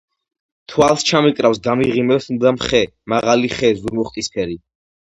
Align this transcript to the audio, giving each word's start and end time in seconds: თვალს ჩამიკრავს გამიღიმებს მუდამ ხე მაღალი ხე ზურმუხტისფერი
თვალს 0.71 1.05
ჩამიკრავს 1.09 1.61
გამიღიმებს 1.69 2.27
მუდამ 2.33 2.59
ხე 2.65 2.83
მაღალი 3.17 3.55
ხე 3.61 3.75
ზურმუხტისფერი 3.87 4.63